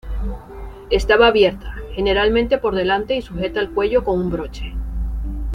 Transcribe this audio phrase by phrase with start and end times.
[0.89, 4.73] Estaba abierta, generalmente por delante y sujeta al cuello con un broche.